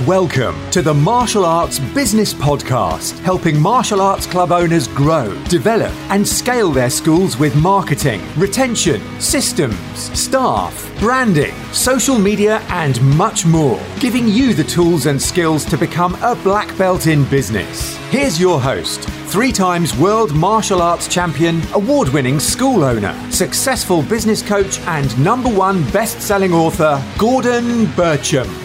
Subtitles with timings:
[0.00, 6.26] Welcome to the Martial Arts Business Podcast, helping martial arts club owners grow, develop, and
[6.26, 14.26] scale their schools with marketing, retention, systems, staff, branding, social media, and much more, giving
[14.26, 17.96] you the tools and skills to become a black belt in business.
[18.10, 24.42] Here's your host, three times world martial arts champion, award winning school owner, successful business
[24.42, 28.63] coach, and number one best selling author, Gordon Bircham.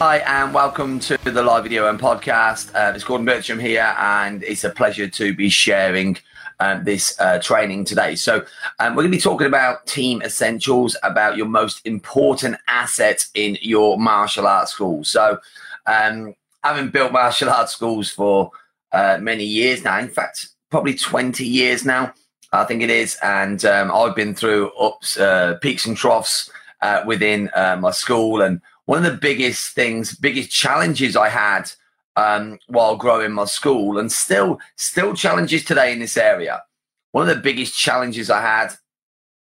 [0.00, 2.74] Hi, and welcome to the live video and podcast.
[2.74, 6.16] Uh, it's Gordon Bircham here, and it's a pleasure to be sharing
[6.58, 8.14] um, this uh, training today.
[8.14, 8.42] So,
[8.78, 13.58] um, we're going to be talking about team essentials, about your most important asset in
[13.60, 15.04] your martial arts school.
[15.04, 15.38] So,
[15.84, 18.52] um, having built martial arts schools for
[18.92, 22.14] uh, many years now, in fact, probably 20 years now,
[22.54, 27.02] I think it is, and um, I've been through ups, uh, peaks and troughs uh,
[27.06, 31.70] within uh, my school and one of the biggest things, biggest challenges I had
[32.16, 36.64] um, while growing my school, and still still challenges today in this area.
[37.12, 38.72] One of the biggest challenges I had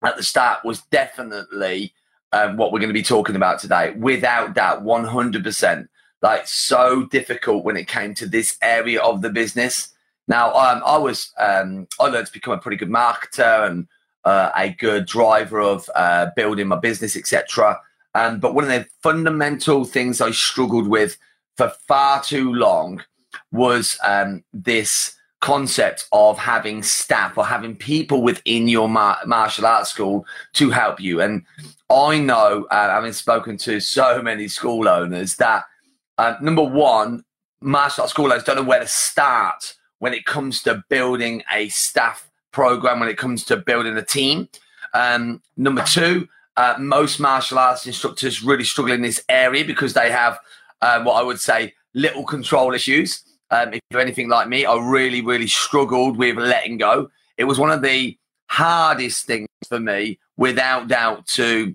[0.05, 1.95] at the start was definitely
[2.33, 5.89] um, what we're going to be talking about today, without doubt, one hundred percent.
[6.21, 9.89] Like so difficult when it came to this area of the business.
[10.29, 13.89] Now, um, I was um, I learned to become a pretty good marketer and
[14.27, 17.81] uh, a good driver of uh, building my business, etc.
[18.15, 21.17] Um, but one of the fundamental things I struggled with
[21.57, 23.03] for far too long
[23.53, 29.91] was um, this concept of having staff or having people within your mar- martial arts
[29.91, 31.21] school to help you.
[31.21, 31.45] And
[31.91, 35.65] I know, uh, having spoken to so many school owners, that
[36.19, 37.25] uh, number one,
[37.61, 41.69] martial arts school owners don't know where to start when it comes to building a
[41.69, 44.49] staff program, when it comes to building a team.
[44.93, 46.29] Um, number two,
[46.61, 50.39] uh, most martial arts instructors really struggle in this area because they have
[50.83, 53.23] uh, what I would say little control issues.
[53.51, 57.09] Um, if you're anything like me, I really, really struggled with letting go.
[57.39, 58.19] It was one of the
[58.51, 61.75] hardest things for me, without doubt, to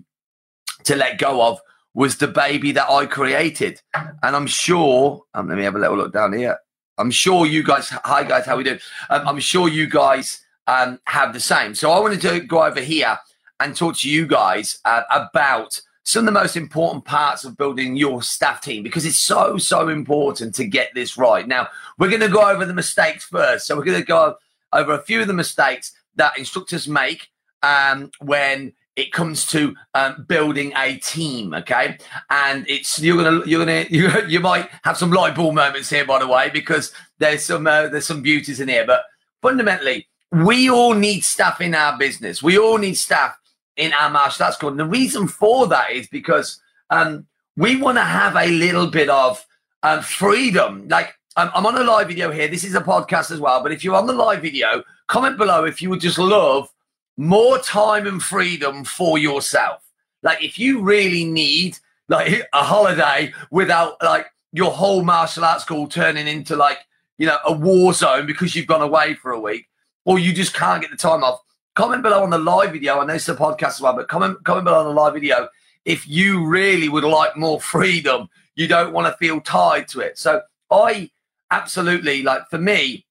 [0.84, 1.58] to let go of
[1.94, 3.80] was the baby that I created.
[3.92, 6.58] And I'm sure, um, let me have a little look down here.
[6.96, 8.78] I'm sure you guys, hi guys, how we doing?
[9.10, 11.74] Um, I'm sure you guys um, have the same.
[11.74, 13.18] So I wanted to go over here
[13.60, 17.96] and talk to you guys uh, about some of the most important parts of building
[17.96, 21.48] your staff team because it's so so important to get this right.
[21.48, 21.68] Now
[21.98, 24.36] we're going to go over the mistakes first, so we're going to go
[24.72, 27.28] over a few of the mistakes that instructors make
[27.62, 31.54] um, when it comes to um, building a team.
[31.54, 31.98] Okay,
[32.30, 36.04] and it's you're gonna you're gonna you, you might have some light bulb moments here,
[36.04, 39.04] by the way, because there's some uh, there's some beauties in here, but
[39.42, 40.06] fundamentally.
[40.32, 42.42] We all need staff in our business.
[42.42, 43.38] We all need staff
[43.76, 44.70] in our martial arts school.
[44.70, 46.60] And the reason for that is because
[46.90, 47.26] um,
[47.56, 49.44] we want to have a little bit of
[49.82, 50.88] um, freedom.
[50.88, 52.48] Like um, I'm on a live video here.
[52.48, 53.62] This is a podcast as well.
[53.62, 56.68] But if you're on the live video, comment below if you would just love
[57.16, 59.82] more time and freedom for yourself.
[60.22, 65.86] Like if you really need like a holiday without like your whole martial arts school
[65.86, 66.78] turning into like
[67.18, 69.66] you know a war zone because you've gone away for a week
[70.04, 71.40] or you just can't get the time off
[71.76, 72.98] comment below on the live video.
[72.98, 75.48] I know it's a podcast as well, but comment comment below on the live video
[75.84, 78.28] if you really would like more freedom.
[78.56, 80.18] You don't want to feel tied to it.
[80.18, 81.10] So I
[81.52, 83.06] absolutely like for me,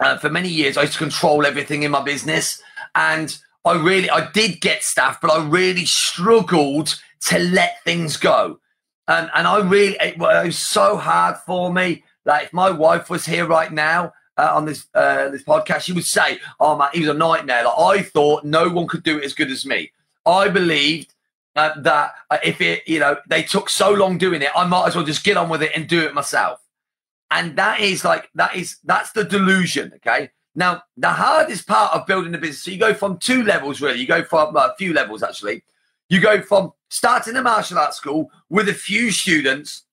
[0.00, 2.62] uh, for many years I used to control everything in my business,
[2.94, 8.60] and I really I did get staff, but I really struggled to let things go.
[9.08, 12.04] And and I really it was so hard for me.
[12.24, 15.92] Like if my wife was here right now, uh, on this uh, this podcast, she
[15.92, 19.18] would say, "Oh man, he was a nightmare." Like I thought no one could do
[19.18, 19.92] it as good as me.
[20.24, 21.14] I believed
[21.56, 24.86] uh, that uh, if it, you know, they took so long doing it, I might
[24.86, 26.60] as well just get on with it and do it myself.
[27.30, 29.92] And that is like that is that's the delusion.
[29.96, 30.30] Okay.
[30.54, 34.00] Now the hardest part of building a business, so you go from two levels really.
[34.00, 35.64] You go from a few levels actually.
[36.08, 39.84] You go from starting a martial arts school with a few students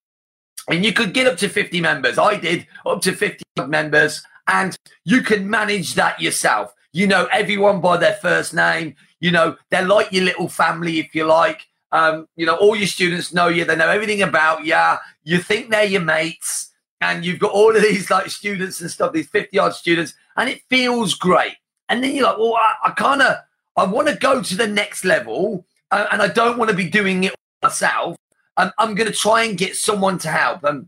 [0.69, 2.17] and you could get up to 50 members.
[2.17, 6.73] I did up to 50 members and you can manage that yourself.
[6.91, 8.95] You know everyone by their first name.
[9.19, 11.65] You know they're like your little family, if you like.
[11.91, 13.65] Um, you know all your students know you.
[13.65, 14.79] They know everything about you.
[15.23, 19.13] You think they're your mates, and you've got all of these like students and stuff.
[19.13, 21.53] These fifty odd students, and it feels great.
[21.89, 23.37] And then you're like, well, I, I kind of
[23.75, 26.89] I want to go to the next level, uh, and I don't want to be
[26.89, 28.15] doing it myself.
[28.57, 30.63] Um, I'm going to try and get someone to help.
[30.63, 30.87] And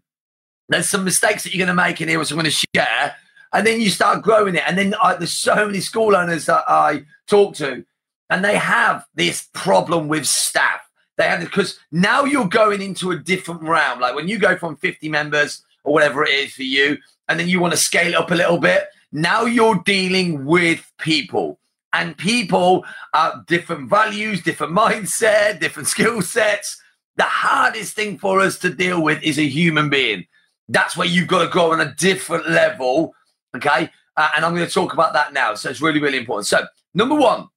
[0.69, 3.15] there's some mistakes that you're going to make in here, which I'm going to share
[3.53, 4.63] and then you start growing it.
[4.67, 7.85] And then there's so many school owners that I talk to,
[8.29, 10.81] and they have this problem with staff.
[11.17, 13.99] They had because now you're going into a different realm.
[13.99, 16.97] Like when you go from 50 members or whatever it is for you,
[17.29, 18.87] and then you want to scale it up a little bit.
[19.11, 21.57] Now you're dealing with people,
[21.93, 22.83] and people
[23.13, 26.81] are different values, different mindset, different skill sets.
[27.15, 30.25] The hardest thing for us to deal with is a human being.
[30.67, 33.13] That's where you've got to grow on a different level.
[33.55, 33.89] Okay.
[34.17, 35.55] Uh, and I'm going to talk about that now.
[35.55, 36.47] So it's really, really important.
[36.47, 37.49] So, number one,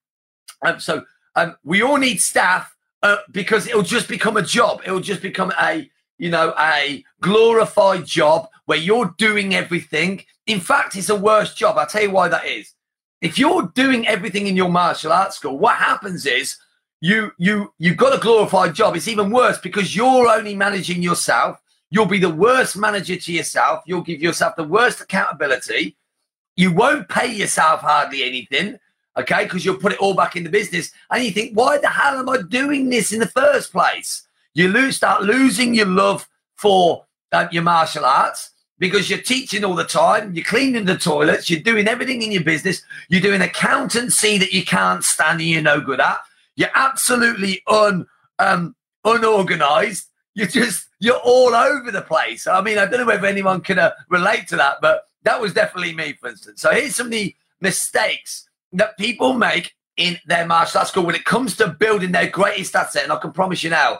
[0.65, 1.03] um, so
[1.35, 4.81] um, we all need staff uh, because it'll just become a job.
[4.85, 10.23] It'll just become a, you know, a glorified job where you're doing everything.
[10.47, 11.77] In fact, it's a worse job.
[11.77, 12.73] I'll tell you why that is.
[13.21, 16.57] If you're doing everything in your martial arts school, what happens is
[17.01, 18.95] you you you've got a glorified job.
[18.95, 21.57] It's even worse because you're only managing yourself.
[21.91, 23.83] You'll be the worst manager to yourself.
[23.85, 25.97] You'll give yourself the worst accountability.
[26.55, 28.77] You won't pay yourself hardly anything,
[29.17, 29.45] okay?
[29.45, 30.91] Because you'll put it all back in the business.
[31.09, 34.27] And you think, why the hell am I doing this in the first place?
[34.53, 36.27] You lose, start losing your love
[36.57, 41.49] for uh, your martial arts because you're teaching all the time, you're cleaning the toilets,
[41.49, 45.61] you're doing everything in your business, you're doing accountancy that you can't stand and you're
[45.61, 46.19] no good at.
[46.55, 48.07] You're absolutely un
[48.39, 50.07] um, unorganized.
[50.33, 52.47] You're just you're all over the place.
[52.47, 55.53] I mean, I don't know whether anyone can uh, relate to that, but that was
[55.53, 56.61] definitely me, for instance.
[56.61, 61.15] So here's some of the mistakes that people make in their martial arts school when
[61.15, 63.03] it comes to building their greatest asset.
[63.03, 63.99] And I can promise you now,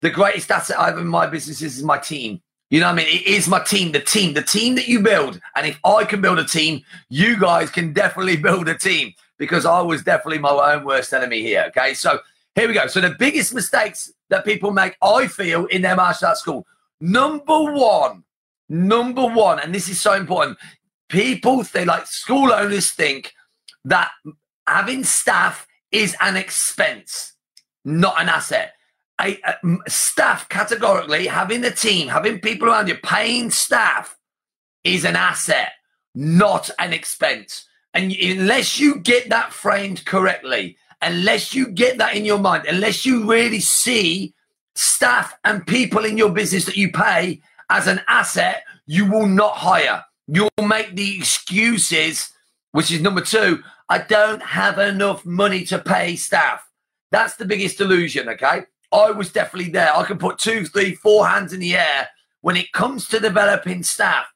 [0.00, 2.40] the greatest asset I have in my business is my team.
[2.70, 3.06] You know what I mean?
[3.08, 5.38] It is my team, the team, the team that you build.
[5.56, 9.66] And if I can build a team, you guys can definitely build a team because
[9.66, 11.64] I was definitely my own worst enemy here.
[11.68, 11.94] Okay.
[11.94, 12.20] So
[12.54, 12.86] here we go.
[12.86, 16.66] So the biggest mistakes that people make, I feel, in their martial arts school.
[17.00, 18.24] Number one,
[18.68, 20.58] number one, and this is so important.
[21.08, 23.34] People they like school owners think
[23.84, 24.10] that
[24.66, 27.34] having staff is an expense,
[27.84, 28.74] not an asset.
[29.20, 29.54] A, a,
[29.88, 34.16] staff categorically having a team, having people around you, paying staff
[34.84, 35.72] is an asset,
[36.14, 37.66] not an expense.
[37.94, 43.04] And unless you get that framed correctly, unless you get that in your mind, unless
[43.04, 44.34] you really see
[44.74, 49.56] staff and people in your business that you pay as an asset, you will not
[49.56, 50.04] hire.
[50.28, 52.32] You'll make the excuses,
[52.70, 53.62] which is number two.
[53.88, 56.66] I don't have enough money to pay staff.
[57.10, 58.62] That's the biggest delusion, okay?
[58.92, 59.94] I was definitely there.
[59.94, 62.08] I can put two, three, four hands in the air
[62.40, 64.26] when it comes to developing staff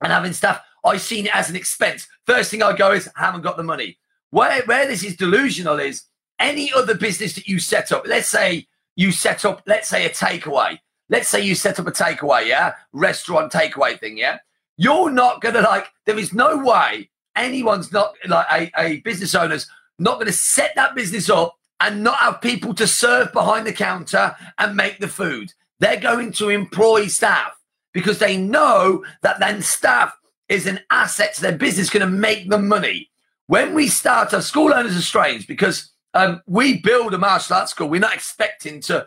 [0.00, 0.60] and having staff.
[0.84, 2.08] I've seen it as an expense.
[2.26, 3.98] First thing I go is, I haven't got the money.
[4.32, 6.04] Where, where this is delusional is
[6.38, 10.10] any other business that you set up, let's say you set up, let's say a
[10.10, 10.78] takeaway.
[11.10, 12.74] Let's say you set up a takeaway, yeah?
[12.94, 14.38] Restaurant takeaway thing, yeah?
[14.78, 19.68] You're not to like, there is no way anyone's not like a, a business owner's
[19.98, 24.34] not to set that business up and not have people to serve behind the counter
[24.58, 25.52] and make the food.
[25.78, 27.52] They're going to employ staff
[27.92, 30.16] because they know that then staff
[30.48, 33.10] is an asset to their business, going to make them money.
[33.52, 37.72] When we start, our school owners are strange because um, we build a martial arts
[37.72, 37.90] school.
[37.90, 39.06] We're not expecting to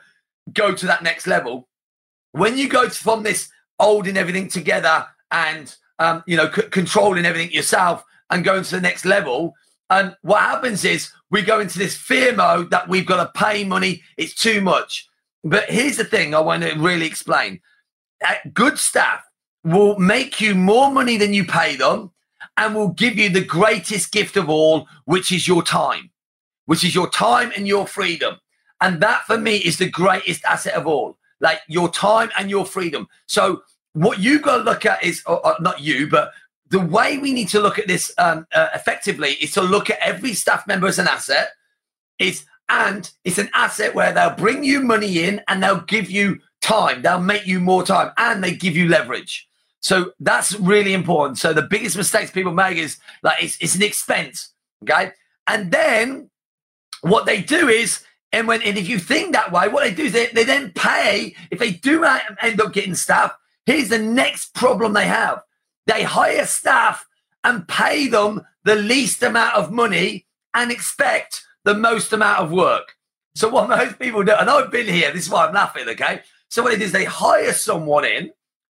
[0.53, 1.67] go to that next level.
[2.31, 3.49] When you go from this
[3.79, 8.81] holding everything together and um, you know c- controlling everything yourself and going to the
[8.81, 9.55] next level,
[9.89, 13.63] and what happens is we go into this fear mode that we've got to pay
[13.63, 14.03] money.
[14.15, 15.09] It's too much.
[15.43, 17.61] But here's the thing I want to really explain.
[18.23, 19.23] Uh, good staff
[19.63, 22.11] will make you more money than you pay them
[22.57, 26.09] and will give you the greatest gift of all, which is your time,
[26.65, 28.37] which is your time and your freedom.
[28.81, 32.65] And that for me is the greatest asset of all, like your time and your
[32.65, 33.07] freedom.
[33.25, 36.33] So, what you got to look at is, or, or not you, but
[36.69, 39.99] the way we need to look at this um, uh, effectively is to look at
[39.99, 41.49] every staff member as an asset
[42.19, 46.39] is and it's an asset where they'll bring you money in and they'll give you
[46.61, 49.47] time they'll make you more time and they give you leverage
[49.85, 53.83] so that's really important so the biggest mistakes people make is like it's, it's an
[53.83, 55.11] expense okay
[55.47, 56.29] and then
[57.01, 60.03] what they do is and when and if you think that way what they do
[60.03, 62.03] is they, they then pay if they do
[62.41, 65.41] end up getting staff here's the next problem they have
[65.87, 67.05] they hire staff
[67.43, 72.95] and pay them the least amount of money and expect the most amount of work.
[73.35, 76.21] So what most people do, and I've been here, this is why I'm laughing, okay?
[76.49, 78.31] So what it is, they hire someone in,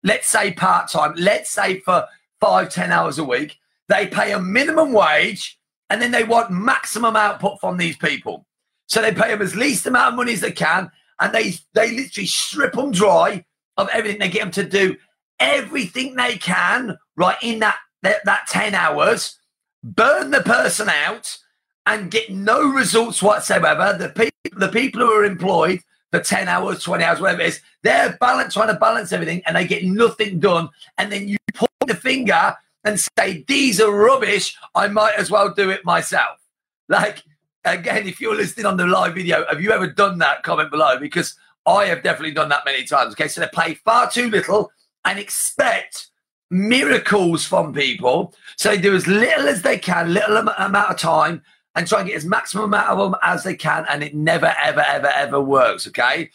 [0.09, 2.07] let's say part-time, let's say for
[2.41, 5.59] five, ten hours a week, they pay a minimum wage,
[5.91, 8.47] and then they want maximum output from these people.
[8.87, 11.95] So they pay them as least amount of money as they can, and they they
[11.95, 13.45] literally strip them dry
[13.77, 14.19] of everything.
[14.19, 14.97] They get them to do
[15.39, 19.39] everything they can right in that, that, that 10 hours,
[19.83, 21.37] burn the person out
[21.87, 23.97] and get no results whatsoever.
[23.99, 27.61] The people, the people who are employed for 10 hours, 20 hours, whatever it is.
[27.83, 30.69] They're balance, trying to balance everything and they get nothing done.
[30.97, 34.57] And then you point the finger and say, These are rubbish.
[34.75, 36.39] I might as well do it myself.
[36.89, 37.23] Like,
[37.65, 40.43] again, if you're listening on the live video, have you ever done that?
[40.43, 41.35] Comment below because
[41.67, 43.13] I have definitely done that many times.
[43.13, 44.73] Okay, so they play far too little
[45.05, 46.09] and expect
[46.51, 48.35] miracles from people.
[48.57, 51.43] So they do as little as they can, little amount of time,
[51.79, 54.53] and try and get as maximum amount of them as they can, and it never,
[54.61, 55.87] ever, ever, ever works.
[55.87, 56.31] Okay,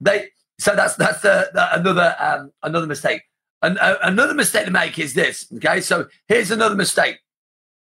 [0.00, 0.28] they.
[0.58, 3.20] So that's that's the, the another um, another mistake.
[3.60, 5.46] And another mistake to make is this.
[5.56, 7.18] Okay, so here's another mistake.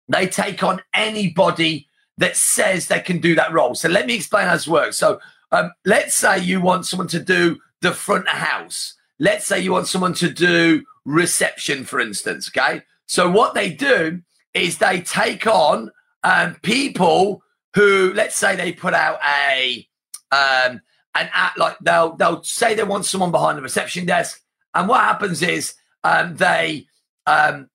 [0.07, 3.75] They take on anybody that says they can do that role.
[3.75, 4.97] So let me explain how this works.
[4.97, 5.19] So
[5.51, 8.95] um, let's say you want someone to do the front of house.
[9.19, 12.49] Let's say you want someone to do reception, for instance.
[12.49, 12.81] Okay.
[13.05, 14.21] So what they do
[14.53, 15.91] is they take on
[16.25, 17.43] um, people
[17.75, 19.87] who, let's say, they put out a
[20.31, 20.81] um,
[21.13, 24.41] an act like they'll they'll say they want someone behind the reception desk,
[24.73, 26.87] and what happens is um, they
[27.27, 27.69] um,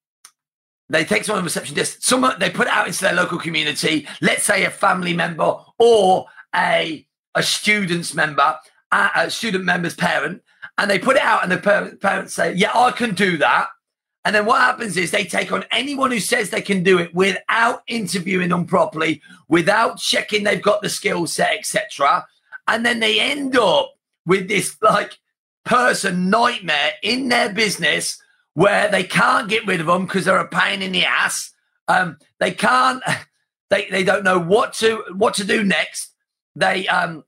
[0.88, 4.06] they take someone on the reception desk, someone they put out into their local community,
[4.20, 8.58] let's say a family member or a a student's member,
[8.90, 10.42] a student member's parent,
[10.76, 13.68] and they put it out, and the parents say, "Yeah, I can do that."
[14.24, 17.14] And then what happens is they take on anyone who says they can do it
[17.14, 22.26] without interviewing them properly, without checking they've got the skill set, etc.
[22.68, 23.94] And then they end up
[24.26, 25.18] with this like
[25.64, 28.20] person nightmare in their business
[28.54, 31.52] where they can't get rid of them because they're a pain in the ass.
[31.88, 33.02] Um, they can't.
[33.70, 36.12] They, they don't know what to what to do next.
[36.56, 37.22] They um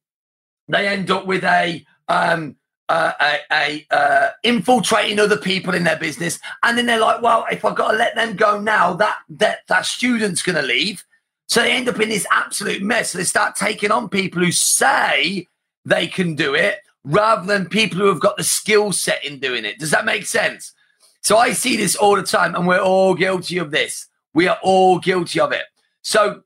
[0.67, 2.57] they end up with a um
[2.93, 7.47] uh, a, a uh, infiltrating other people in their business, and then they're like, "Well,
[7.51, 11.03] if I've got to let them go now, that that that student's going to leave."
[11.47, 13.11] So they end up in this absolute mess.
[13.11, 15.49] So they start taking on people who say
[15.87, 19.65] they can do it, rather than people who have got the skill set in doing
[19.65, 19.79] it.
[19.79, 20.75] Does that make sense?
[21.23, 24.07] So I see this all the time, and we're all guilty of this.
[24.35, 25.65] We are all guilty of it.
[26.03, 26.43] So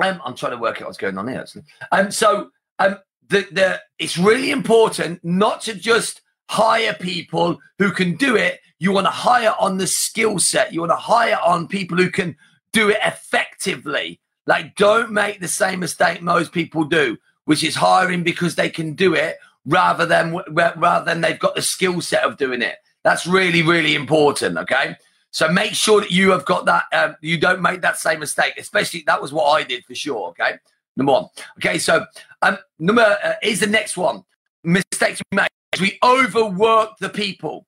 [0.00, 1.44] um, I'm trying to work out what's going on here.
[1.90, 8.16] Um, so um, the, the it's really important not to just hire people who can
[8.16, 8.60] do it.
[8.78, 10.72] You want to hire on the skill set.
[10.72, 12.36] You want to hire on people who can
[12.72, 14.20] do it effectively.
[14.46, 17.16] Like, don't make the same mistake most people do,
[17.46, 21.62] which is hiring because they can do it rather than rather than they've got the
[21.62, 22.76] skill set of doing it.
[23.02, 24.58] That's really really important.
[24.58, 24.96] Okay,
[25.30, 26.84] so make sure that you have got that.
[26.92, 28.54] Um, you don't make that same mistake.
[28.58, 30.28] Especially that was what I did for sure.
[30.28, 30.58] Okay.
[30.96, 31.26] Number one.
[31.58, 32.06] Okay, so
[32.42, 34.24] um, number uh, is the next one.
[34.64, 35.50] Mistakes we make.
[35.74, 37.66] is We overwork the people.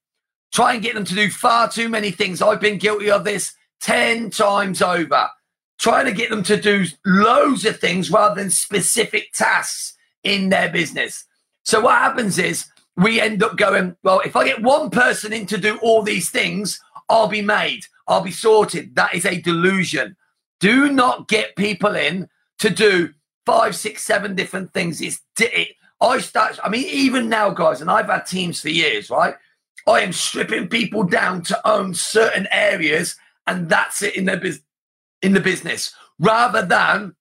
[0.53, 2.41] Try and get them to do far too many things.
[2.41, 5.29] I've been guilty of this 10 times over.
[5.79, 9.95] Trying to get them to do loads of things rather than specific tasks
[10.25, 11.25] in their business.
[11.63, 12.67] So what happens is
[12.97, 16.31] we end up going, well, if I get one person in to do all these
[16.31, 17.85] things, I'll be made.
[18.09, 18.97] I'll be sorted.
[18.97, 20.17] That is a delusion.
[20.61, 23.11] Do not get people in to do
[23.49, 25.01] five, six, seven different things.
[25.01, 25.69] It's it,
[26.03, 26.59] I start.
[26.63, 29.35] I mean, even now, guys, and I've had teams for years, right?
[29.87, 34.65] I am stripping people down to own certain areas, and that's it in their business.
[35.23, 37.17] In the business, rather than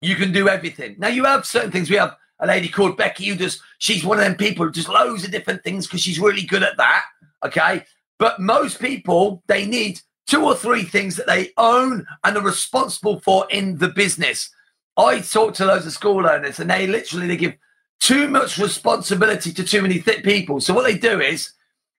[0.00, 0.96] you can do everything.
[0.98, 1.88] Now you have certain things.
[1.88, 3.60] We have a lady called Becky who does.
[3.78, 6.62] She's one of them people who does loads of different things because she's really good
[6.62, 7.04] at that.
[7.44, 7.84] Okay,
[8.18, 13.18] but most people they need two or three things that they own and are responsible
[13.20, 14.50] for in the business.
[14.96, 17.54] I talk to loads of school owners and they literally they give
[18.00, 20.60] too much responsibility to too many th- people.
[20.60, 21.50] So what they do is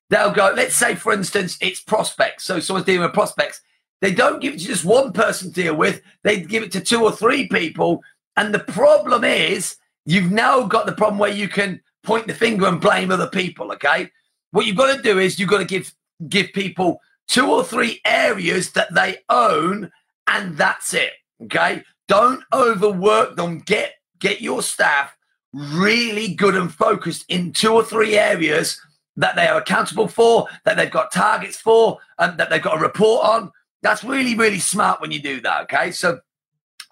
[0.10, 2.46] they'll go, let's say for instance, it's prospects.
[2.46, 3.62] So someone's dealing with prospects.
[4.02, 6.02] They don't give it to just one person to deal with.
[6.24, 8.04] They give it to two or three people.
[8.38, 12.68] And the problem is you've now got the problem where you can point the finger
[12.68, 13.72] and blame other people.
[13.74, 14.12] Okay.
[14.52, 15.94] What you've got to do is you've got to give
[16.30, 19.92] give people two or three areas that they own,
[20.28, 21.12] and that's it.
[21.44, 21.84] Okay.
[22.08, 23.60] Don't overwork them.
[23.60, 25.16] Get get your staff
[25.54, 28.80] really good and focused in two or three areas
[29.18, 32.82] that they are accountable for, that they've got targets for, and that they've got a
[32.82, 33.52] report on.
[33.82, 35.64] That's really, really smart when you do that.
[35.64, 35.92] Okay.
[35.92, 36.20] So,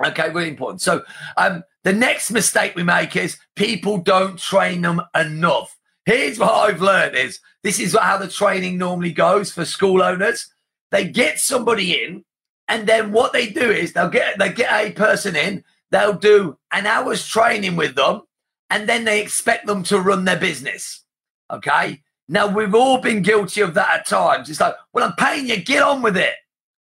[0.06, 0.82] okay, really important.
[0.82, 1.04] So,
[1.38, 5.78] um, the next mistake we make is people don't train them enough.
[6.06, 10.48] Here's what I've learned is this is how the training normally goes for school owners.
[10.92, 12.24] They get somebody in
[12.68, 16.58] and then what they do is they'll get they get a person in, they'll do
[16.72, 18.22] an hour's training with them,
[18.70, 21.04] and then they expect them to run their business.
[21.52, 22.02] Okay.
[22.30, 24.50] Now we've all been guilty of that at times.
[24.50, 26.34] It's like, well, I'm paying you, get on with it.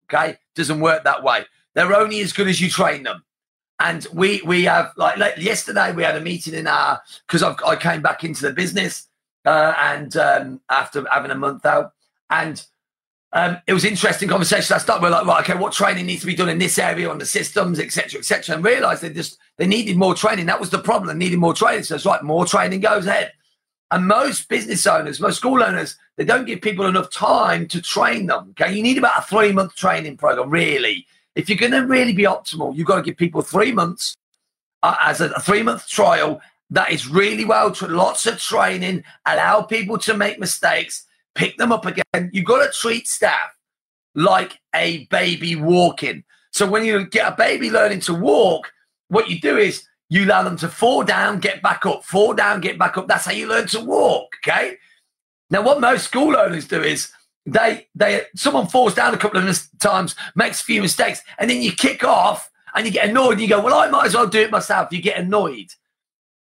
[0.05, 0.37] Okay.
[0.55, 1.45] Doesn't work that way.
[1.75, 3.23] They're only as good as you train them.
[3.79, 7.75] And we we have like, like yesterday we had a meeting in our because I
[7.75, 9.09] came back into the business
[9.45, 11.91] uh, and um, after having a month out
[12.29, 12.65] and
[13.35, 14.75] um, it was interesting conversation.
[14.75, 17.09] I started with like, right, okay, what training needs to be done in this area
[17.09, 20.45] on the systems, etc., etc., and realised they just they needed more training.
[20.45, 21.07] That was the problem.
[21.07, 21.83] They needed more training.
[21.83, 23.33] So it's like more training goes ahead.
[23.89, 28.27] And most business owners, most school owners, they don't give people enough time to train
[28.27, 28.49] them.
[28.51, 31.07] Okay, you need about a three month training program, really.
[31.35, 34.15] If you're going to really be optimal, you've got to give people three months
[34.83, 36.39] uh, as a, a three month trial.
[36.69, 41.71] That is really well, tra- lots of training, allow people to make mistakes pick them
[41.71, 42.29] up again.
[42.31, 43.55] You've got to treat staff
[44.15, 46.23] like a baby walking.
[46.51, 48.71] So when you get a baby learning to walk,
[49.07, 52.61] what you do is you allow them to fall down, get back up, fall down,
[52.61, 53.07] get back up.
[53.07, 54.35] That's how you learn to walk.
[54.43, 54.77] Okay.
[55.49, 57.11] Now, what most school owners do is
[57.45, 61.61] they they someone falls down a couple of times, makes a few mistakes, and then
[61.61, 63.33] you kick off and you get annoyed.
[63.33, 65.71] And you go, "Well, I might as well do it myself." You get annoyed.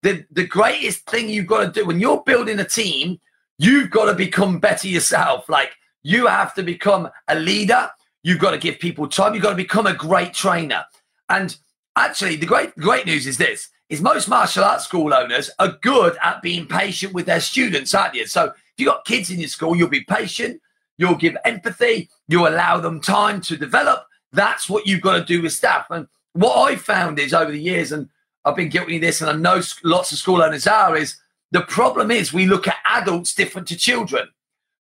[0.03, 3.21] The the greatest thing you've got to do when you're building a team
[3.59, 5.49] You've got to become better yourself.
[5.49, 5.73] Like
[6.03, 7.91] you have to become a leader.
[8.23, 9.35] You've got to give people time.
[9.35, 10.85] You've got to become a great trainer.
[11.29, 11.57] And
[11.97, 16.17] actually, the great great news is this: is most martial arts school owners are good
[16.23, 18.27] at being patient with their students, aren't you?
[18.27, 20.61] So if you've got kids in your school, you'll be patient.
[20.97, 22.11] You'll give empathy.
[22.27, 24.05] You allow them time to develop.
[24.33, 25.87] That's what you've got to do with staff.
[25.91, 28.09] And what I found is over the years, and
[28.45, 31.17] I've been guilty of this, and I know lots of school owners are, is
[31.51, 34.29] the problem is we look at adults different to children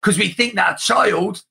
[0.01, 1.43] because we think that a child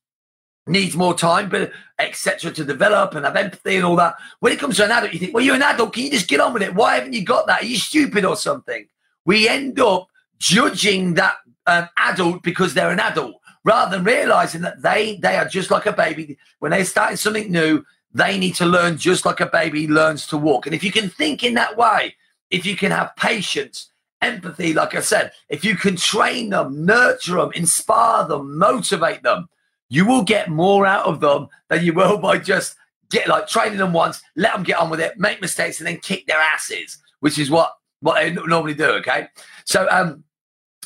[0.66, 2.50] needs more time, but etc.
[2.52, 4.16] to develop and have empathy and all that.
[4.40, 5.92] When it comes to an adult, you think, well, you're an adult.
[5.92, 6.74] Can you just get on with it?
[6.74, 7.62] Why haven't you got that?
[7.62, 8.86] Are you stupid or something?
[9.24, 10.08] We end up
[10.38, 15.48] judging that um, adult because they're an adult rather than realizing that they they are
[15.48, 16.38] just like a baby.
[16.58, 20.36] When they're starting something new, they need to learn just like a baby learns to
[20.36, 20.66] walk.
[20.66, 22.16] And if you can think in that way,
[22.50, 23.90] if you can have patience,
[24.22, 29.48] empathy, like I said, if you can train them, nurture them, inspire them, motivate them,
[29.88, 32.76] you will get more out of them than you will by just
[33.10, 35.98] get like training them once, let them get on with it, make mistakes, and then
[35.98, 38.86] kick their asses, which is what what they normally do.
[38.86, 39.28] Okay,
[39.64, 40.24] so um,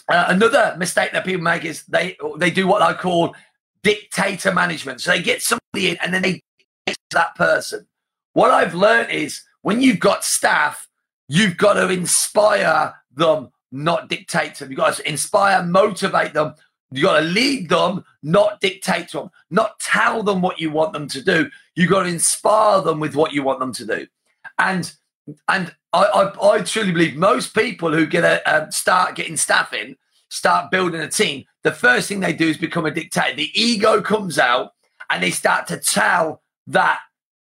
[0.08, 3.34] uh, another mistake that people make is they they do what I call
[3.82, 5.00] dictator management.
[5.00, 6.42] So they get somebody in and then they
[7.12, 7.86] that person.
[8.32, 10.88] What I've learned is when you've got staff,
[11.28, 14.72] you've got to inspire them, not dictate to them.
[14.72, 16.54] You've got to inspire, motivate them.
[16.90, 20.92] You've got to lead them, not dictate to them, not tell them what you want
[20.92, 21.48] them to do.
[21.76, 24.06] You've got to inspire them with what you want them to do.
[24.58, 24.92] And
[25.48, 29.96] and I, I, I truly believe most people who get a start getting staff in,
[30.28, 33.36] start building a team, the first thing they do is become a dictator.
[33.36, 34.72] The ego comes out
[35.08, 37.00] and they start to tell that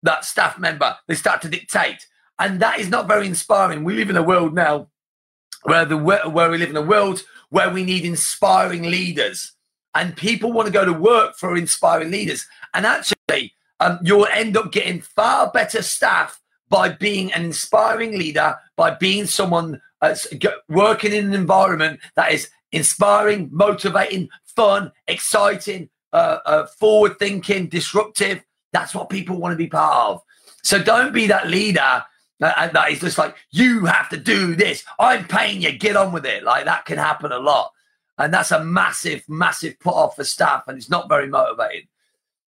[0.04, 2.06] that staff member, they start to dictate.
[2.38, 3.84] And that is not very inspiring.
[3.84, 4.88] We live in a world now
[5.64, 9.52] where the where we live in a world where we need inspiring leaders,
[9.94, 12.46] and people want to go to work for inspiring leaders.
[12.74, 18.56] And actually, um, you'll end up getting far better staff by being an inspiring leader,
[18.76, 20.26] by being someone that's
[20.68, 28.42] working in an environment that is inspiring, motivating, fun, exciting, uh, uh, forward thinking, disruptive.
[28.72, 30.22] That's what people want to be part of.
[30.62, 32.02] So don't be that leader
[32.42, 34.84] that, that is just like, you have to do this.
[34.98, 36.42] I'm paying you, get on with it.
[36.42, 37.72] Like that can happen a lot.
[38.18, 41.88] And that's a massive, massive put off for staff and it's not very motivating.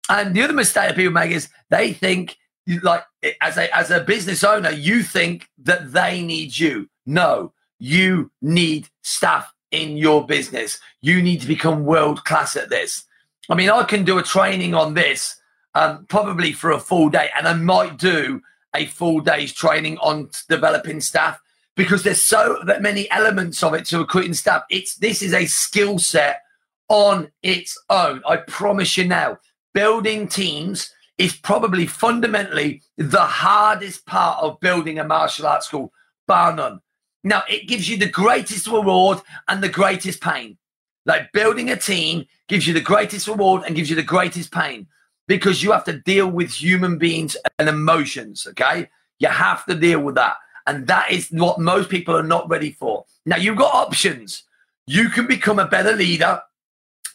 [0.09, 2.37] And the other mistake that people make is they think
[2.83, 3.03] like
[3.41, 6.89] as a as a business owner, you think that they need you.
[7.05, 10.79] No, you need staff in your business.
[11.01, 13.05] You need to become world class at this.
[13.49, 15.35] I mean, I can do a training on this
[15.73, 18.41] um, probably for a full day, and I might do
[18.75, 21.39] a full day's training on developing staff
[21.75, 24.63] because there's so many elements of it to recruiting staff.
[24.69, 26.41] It's this is a skill set
[26.89, 28.21] on its own.
[28.27, 29.37] I promise you now,
[29.73, 35.91] building teams is probably fundamentally the hardest part of building a martial arts school,
[36.27, 36.79] bar none.
[37.23, 40.57] Now, it gives you the greatest reward and the greatest pain.
[41.05, 44.87] Like building a team gives you the greatest reward and gives you the greatest pain
[45.29, 48.47] because you have to deal with human beings and emotions.
[48.47, 48.89] Okay.
[49.19, 50.37] You have to deal with that.
[50.65, 53.05] And that is what most people are not ready for.
[53.27, 54.43] Now, you've got options.
[54.87, 56.41] You can become a better leader.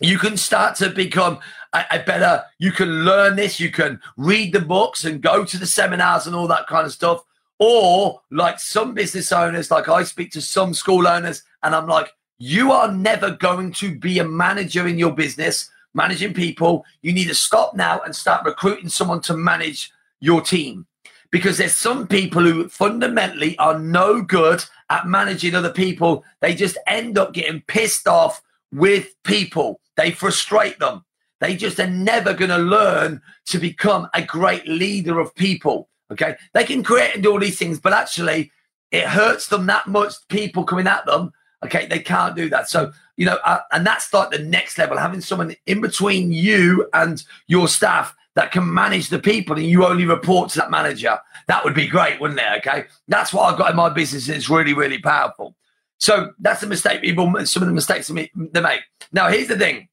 [0.01, 1.41] You can start to become
[1.73, 5.59] a, a, better, you can learn this, you can read the books and go to
[5.59, 7.25] the seminars and all that kind of stuff.
[7.59, 12.13] Or, like some business owners, like I speak to some school owners, and I'm like,
[12.39, 16.85] you are never going to be a manager in your business managing people.
[17.03, 20.87] You need to stop now and start recruiting someone to manage your team
[21.31, 26.25] because there's some people who fundamentally are no good at managing other people.
[26.41, 28.41] They just end up getting pissed off
[28.73, 29.81] with people.
[29.97, 31.05] They frustrate them.
[31.41, 35.89] They just are never going to learn to become a great leader of people.
[36.13, 36.37] Okay.
[36.53, 38.53] They can create and do all these things, but actually
[38.93, 41.33] it hurts them that much, people coming at them.
[41.65, 41.87] Okay.
[41.87, 42.69] They can't do that.
[42.69, 46.89] So, you know, uh, and that's like the next level, having someone in between you
[46.93, 51.19] and your staff that can manage the people and you only report to that manager.
[51.47, 52.59] That would be great, wouldn't it?
[52.59, 52.87] Okay.
[53.07, 54.29] That's what I've got in my business.
[54.29, 55.55] It's really, really powerful.
[55.99, 58.81] So that's a mistake people, some of the mistakes they make.
[59.13, 59.89] Now, here's the thing.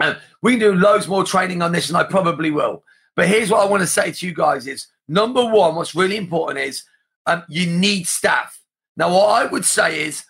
[0.00, 2.84] Uh, we can do loads more training on this, and I probably will.
[3.14, 6.16] But here's what I want to say to you guys: is number one, what's really
[6.16, 6.84] important is
[7.26, 8.60] um, you need staff.
[8.96, 10.24] Now, what I would say is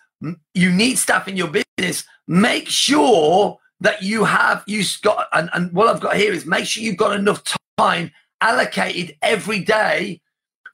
[0.53, 2.03] you need staff in your business.
[2.27, 6.65] Make sure that you have you got, and, and what I've got here is make
[6.65, 7.43] sure you've got enough
[7.77, 10.21] time allocated every day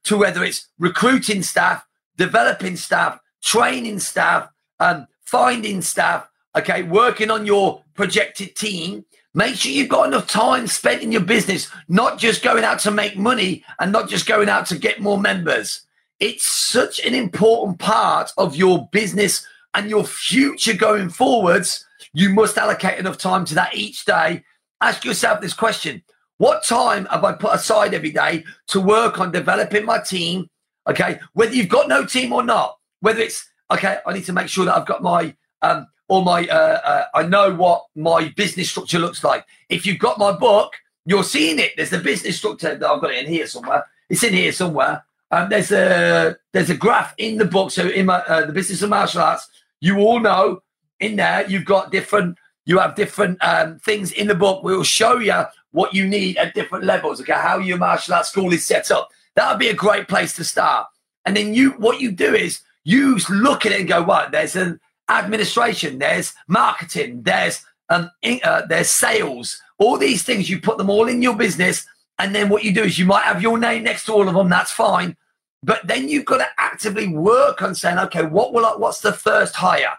[0.05, 1.85] to whether it's recruiting staff,
[2.17, 9.05] developing staff, training staff, um, finding staff, okay, working on your projected team.
[9.33, 12.91] Make sure you've got enough time spent in your business, not just going out to
[12.91, 15.81] make money and not just going out to get more members.
[16.23, 21.85] It's such an important part of your business and your future going forwards.
[22.13, 24.45] You must allocate enough time to that each day.
[24.79, 26.01] Ask yourself this question
[26.37, 30.47] What time have I put aside every day to work on developing my team?
[30.87, 34.47] Okay, whether you've got no team or not, whether it's okay, I need to make
[34.47, 38.69] sure that I've got my um, or my uh, uh, I know what my business
[38.69, 39.45] structure looks like.
[39.67, 40.71] If you've got my book,
[41.05, 41.73] you're seeing it.
[41.75, 42.75] There's the business structure.
[42.75, 43.85] That I've got it in here somewhere.
[44.09, 45.03] It's in here somewhere.
[45.33, 47.71] Um, there's a there's a graph in the book.
[47.71, 49.47] So in my uh, the business of martial arts,
[49.81, 50.61] you all know
[50.99, 54.63] in there you've got different you have different um, things in the book.
[54.63, 57.19] We will show you what you need at different levels.
[57.19, 59.09] Okay, how your martial arts school is set up.
[59.35, 60.85] That would be a great place to start.
[61.25, 64.31] And then you what you do is you look at it and go, what?
[64.31, 70.47] There's an administration, there's marketing, there's um, in, uh, there's sales, all these things.
[70.47, 71.87] You put them all in your business,
[72.19, 74.35] and then what you do is you might have your name next to all of
[74.35, 74.49] them.
[74.49, 75.17] That's fine,
[75.63, 79.13] but then you've got to actively work on saying, okay, what will I, what's the
[79.13, 79.97] first hire?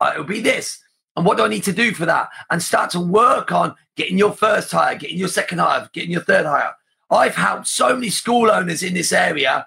[0.00, 0.82] Uh, it'll be this.
[1.16, 2.28] And what do I need to do for that?
[2.50, 6.20] And start to work on getting your first hire, getting your second hire, getting your
[6.20, 6.74] third hire.
[7.10, 9.66] I've helped so many school owners in this area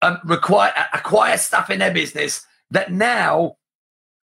[0.00, 3.56] um, require acquire staff in their business that now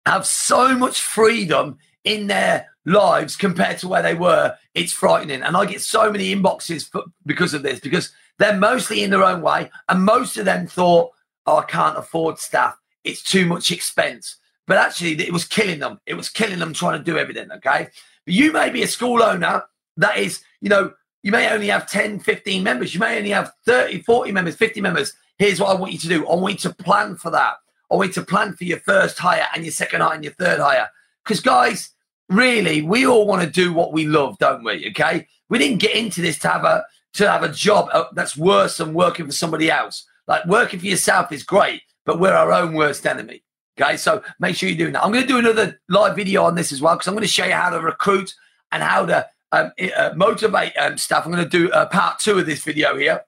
[0.06, 4.56] have so much freedom in their lives compared to where they were.
[4.74, 9.02] It's frightening, and I get so many inboxes for, because of this because they're mostly
[9.02, 11.12] in their own way, and most of them thought,
[11.46, 16.00] "Oh, I can't afford staff; it's too much expense." But actually, it was killing them.
[16.06, 17.50] It was killing them trying to do everything.
[17.52, 17.88] Okay,
[18.24, 19.64] but you may be a school owner
[19.96, 22.94] that is, you know, you may only have 10, 15 members.
[22.94, 26.08] You may only have 30, 40 members, 50 members Here's what I want you to
[26.08, 26.28] do.
[26.28, 27.54] I want you to plan for that.
[27.90, 30.32] I want you to plan for your first hire and your second hire and your
[30.32, 30.88] third hire.
[31.28, 31.90] Because, guys,
[32.30, 34.88] really, we all want to do what we love, don't we?
[34.88, 35.26] Okay.
[35.50, 38.78] We didn't get into this to have a to have a job uh, that's worse
[38.78, 40.06] than working for somebody else.
[40.26, 43.42] Like working for yourself is great, but we're our own worst enemy.
[43.78, 45.04] Okay, so make sure you're doing that.
[45.04, 47.28] I'm going to do another live video on this as well because I'm going to
[47.28, 48.34] show you how to recruit
[48.72, 51.26] and how to um, uh, motivate um, staff.
[51.26, 53.22] I'm going to do uh, part two of this video here,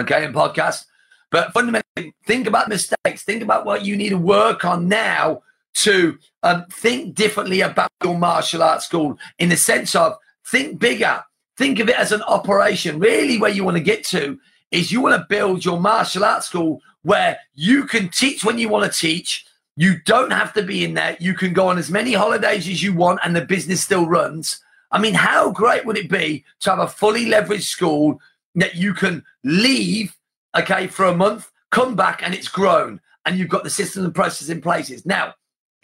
[0.00, 0.84] okay, and podcast.
[1.30, 3.22] But fundamentally, think about mistakes.
[3.24, 5.42] Think about what you need to work on now
[5.76, 11.22] to um, think differently about your martial arts school in the sense of think bigger.
[11.56, 12.98] Think of it as an operation.
[12.98, 14.38] Really, where you want to get to
[14.70, 18.68] is you want to build your martial arts school where you can teach when you
[18.68, 19.46] want to teach.
[19.76, 21.16] You don't have to be in there.
[21.20, 24.60] You can go on as many holidays as you want and the business still runs.
[24.90, 28.20] I mean, how great would it be to have a fully leveraged school
[28.54, 30.16] that you can leave
[30.56, 34.14] okay, for a month, come back and it's grown and you've got the systems and
[34.14, 35.04] processes in places.
[35.04, 35.34] Now,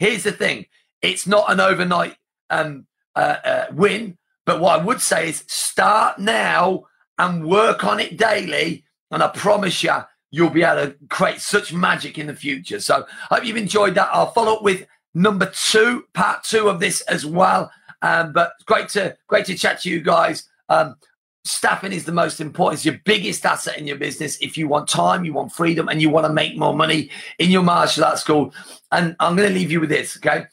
[0.03, 0.65] here's the thing
[1.01, 2.15] it's not an overnight
[2.49, 2.85] um,
[3.15, 6.85] uh, uh, win, but what I would say is start now
[7.17, 8.83] and work on it daily.
[9.11, 9.95] And I promise you,
[10.31, 12.79] you'll be able to create such magic in the future.
[12.79, 14.09] So I hope you've enjoyed that.
[14.11, 17.71] I'll follow up with number two, part two of this as well.
[18.01, 20.49] Um, but great to great to chat to you guys.
[20.69, 20.95] Um,
[21.45, 22.77] staffing is the most important.
[22.77, 24.37] It's your biggest asset in your business.
[24.41, 27.51] If you want time, you want freedom, and you want to make more money in
[27.51, 28.53] your martial arts school.
[28.91, 30.45] And I'm going to leave you with this, okay?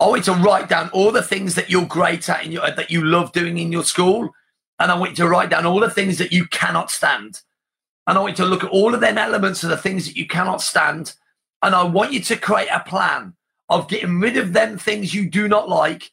[0.00, 2.68] I want you to write down all the things that you're great at in your
[2.70, 4.30] that you love doing in your school,
[4.78, 7.40] and I want you to write down all the things that you cannot stand.
[8.06, 10.16] And I want you to look at all of them elements of the things that
[10.16, 11.14] you cannot stand,
[11.62, 13.34] and I want you to create a plan
[13.70, 16.10] of getting rid of them things you do not like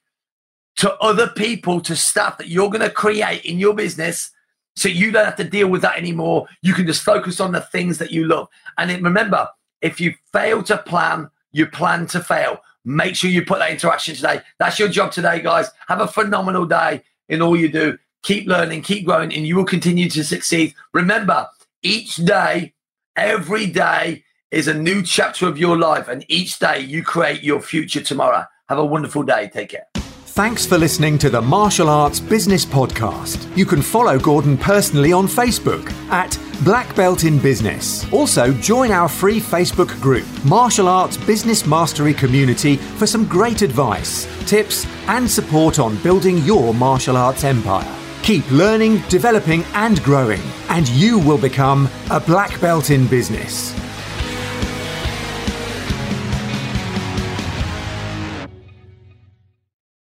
[0.78, 4.32] to other people, to stuff that you're going to create in your business
[4.76, 6.48] So you don't have to deal with that anymore.
[6.62, 8.48] You can just focus on the things that you love.
[8.78, 9.48] And then remember,
[9.82, 12.62] if you fail to plan, you plan to fail.
[12.86, 14.42] Make sure you put that into action today.
[14.60, 15.70] That's your job today, guys.
[15.88, 17.98] Have a phenomenal day in all you do.
[18.24, 20.74] Keep learning, keep growing, and you will continue to succeed.
[20.94, 21.48] Remember,
[21.82, 22.74] each day,
[23.16, 27.62] every day is a new chapter of your life, and each day you create your
[27.62, 28.46] future tomorrow.
[28.70, 29.50] Have a wonderful day.
[29.52, 29.91] Take care.
[30.34, 33.46] Thanks for listening to the Martial Arts Business Podcast.
[33.58, 38.10] You can follow Gordon personally on Facebook at Black Belt in Business.
[38.14, 44.26] Also, join our free Facebook group, Martial Arts Business Mastery Community, for some great advice,
[44.50, 47.94] tips, and support on building your martial arts empire.
[48.24, 53.74] Keep learning, developing, and growing, and you will become a black belt in business.